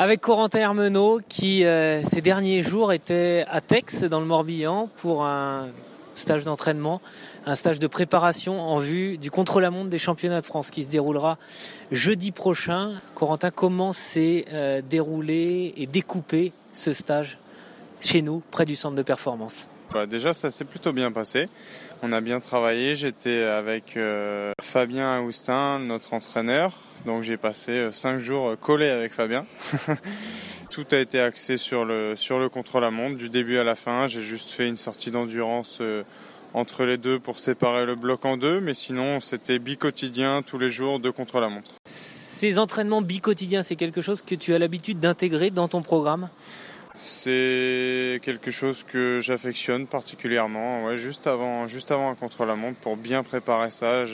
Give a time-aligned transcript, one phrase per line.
[0.00, 5.26] Avec Corentin Hermenot qui euh, ces derniers jours était à Tex dans le Morbihan pour
[5.26, 5.68] un
[6.14, 7.02] stage d'entraînement,
[7.44, 11.36] un stage de préparation en vue du contre-la-montre des championnats de France qui se déroulera
[11.92, 12.92] jeudi prochain.
[13.14, 17.36] Corentin, comment s'est euh, déroulé et découpé ce stage
[18.00, 19.68] chez nous, près du centre de performance?
[19.92, 21.46] Bah, Déjà, ça s'est plutôt bien passé.
[22.02, 22.94] On a bien travaillé.
[22.94, 26.72] J'étais avec euh, Fabien Aoustin, notre entraîneur.
[27.06, 29.44] Donc j'ai passé euh, cinq jours collé avec Fabien.
[30.70, 34.06] Tout a été axé sur le, sur le contre-la-montre du début à la fin.
[34.06, 36.04] J'ai juste fait une sortie d'endurance euh,
[36.54, 38.60] entre les deux pour séparer le bloc en deux.
[38.60, 41.72] Mais sinon, c'était bi-quotidien tous les jours de contre-la-montre.
[41.86, 46.28] Ces entraînements bi-quotidiens, c'est quelque chose que tu as l'habitude d'intégrer dans ton programme?
[46.94, 50.84] C'est quelque chose que j'affectionne particulièrement.
[50.84, 54.04] Ouais, juste avant, juste avant un contre-la-montre, pour bien préparer ça,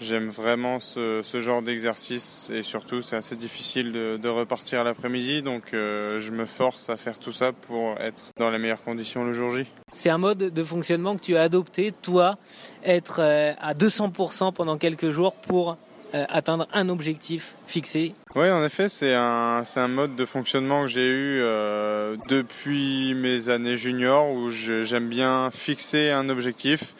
[0.00, 6.20] j'aime vraiment ce, genre d'exercice et surtout c'est assez difficile de, repartir l'après-midi, donc euh,
[6.20, 9.50] je me force à faire tout ça pour être dans les meilleures conditions le jour
[9.50, 9.64] J.
[9.94, 12.36] C'est un mode de fonctionnement que tu as adopté, toi,
[12.84, 15.78] être euh, à 200% pendant quelques jours pour
[16.12, 18.14] atteindre un objectif fixé.
[18.34, 23.14] Oui, en effet, c'est un, c'est un mode de fonctionnement que j'ai eu euh, depuis
[23.14, 26.94] mes années juniors où j'aime bien fixer un objectif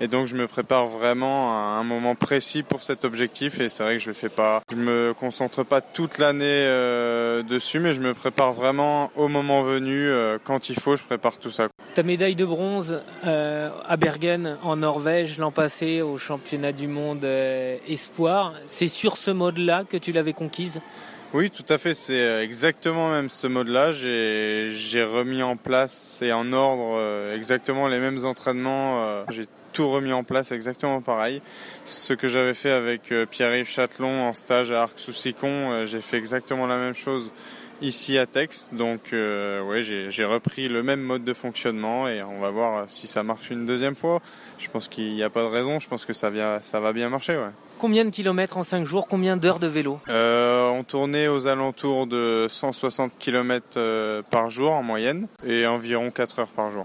[0.00, 3.82] et donc je me prépare vraiment à un moment précis pour cet objectif et c'est
[3.82, 4.62] vrai que je le fais pas.
[4.70, 9.62] Je me concentre pas toute l'année euh, dessus, mais je me prépare vraiment au moment
[9.62, 10.08] venu.
[10.08, 11.68] Euh, quand il faut, je prépare tout ça.
[11.98, 17.24] Ta médaille de bronze euh, à Bergen en Norvège l'an passé au championnat du monde
[17.88, 20.80] espoir, c'est sur ce mode-là que tu l'avais conquise?
[21.34, 21.94] Oui, tout à fait.
[21.94, 23.90] C'est exactement même ce mode-là.
[23.90, 27.02] J'ai remis en place et en ordre
[27.34, 29.24] exactement les mêmes entraînements.
[29.78, 31.40] Tout remis en place exactement pareil.
[31.84, 36.16] Ce que j'avais fait avec euh, Pierre-Yves Châtelon en stage à Arc-sous-Sicon, euh, j'ai fait
[36.16, 37.30] exactement la même chose
[37.80, 38.70] ici à Tex.
[38.72, 43.06] Donc euh, ouais, j'ai repris le même mode de fonctionnement et on va voir si
[43.06, 44.20] ça marche une deuxième fois.
[44.58, 46.92] Je pense qu'il n'y a pas de raison, je pense que ça, vient, ça va
[46.92, 47.36] bien marcher.
[47.36, 47.52] Ouais.
[47.78, 49.06] Combien de kilomètres en 5 jours?
[49.06, 50.00] Combien d'heures de vélo?
[50.08, 56.40] Euh, On tournait aux alentours de 160 km par jour en moyenne et environ 4
[56.40, 56.84] heures par jour.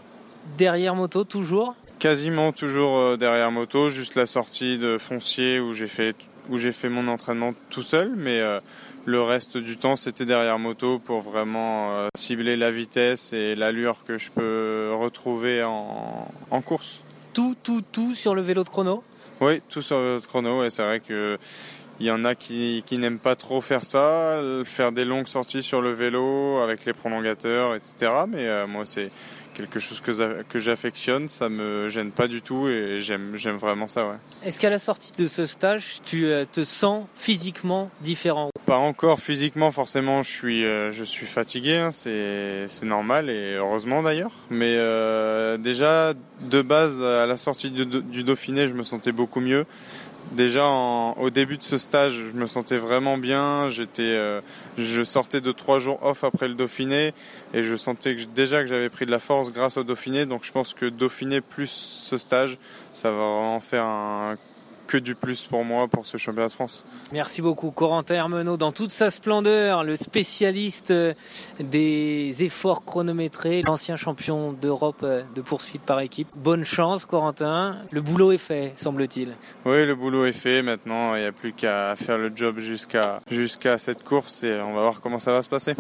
[0.60, 1.74] Derrière moto toujours?
[2.04, 6.14] Quasiment toujours euh, derrière moto, juste la sortie de foncier où j'ai fait
[6.50, 8.60] où j'ai fait mon entraînement tout seul, mais euh,
[9.06, 14.04] le reste du temps c'était derrière moto pour vraiment euh, cibler la vitesse et l'allure
[14.06, 17.04] que je peux retrouver en, en course.
[17.34, 19.02] Tout, tout, tout sur le vélo de chrono?
[19.40, 21.38] Oui, tout sur le vélo de chrono, et c'est vrai que
[22.00, 25.64] il y en a qui, qui n'aiment pas trop faire ça, faire des longues sorties
[25.64, 28.12] sur le vélo avec les prolongateurs, etc.
[28.28, 29.12] Mais euh, moi, c'est
[29.54, 33.88] quelque chose que, que j'affectionne, ça me gêne pas du tout et j'aime, j'aime vraiment
[33.88, 34.08] ça.
[34.08, 34.16] Ouais.
[34.44, 38.50] Est-ce qu'à la sortie de ce stage, tu euh, te sens physiquement différent?
[38.66, 43.54] Pas encore physiquement, forcément, je suis, euh, je suis fatigué, hein, c'est, c'est normal et
[43.54, 44.32] heureusement d'ailleurs.
[44.50, 44.76] Mais
[45.60, 49.66] déjà, de base, à la sortie du, du Dauphiné, je me sentais beaucoup mieux.
[50.34, 53.70] Déjà au début de ce stage, je me sentais vraiment bien.
[53.70, 54.42] J'étais, euh,
[54.78, 57.14] je sortais de trois jours off après le Dauphiné
[57.54, 60.26] et je sentais déjà que j'avais pris de la force grâce au Dauphiné.
[60.26, 62.58] Donc je pense que Dauphiné plus ce stage,
[62.94, 64.38] ça va vraiment faire un
[64.94, 66.86] que du plus pour moi pour ce championnat de France.
[67.12, 71.16] Merci beaucoup Corentin Hermenot dans toute sa splendeur, le spécialiste euh,
[71.60, 76.28] des efforts chronométrés, l'ancien champion d'Europe euh, de poursuite par équipe.
[76.36, 79.30] Bonne chance Corentin, le boulot est fait semble-t-il.
[79.66, 83.20] Oui, le boulot est fait maintenant, il n'y a plus qu'à faire le job jusqu'à
[83.32, 85.74] jusqu'à cette course et on va voir comment ça va se passer.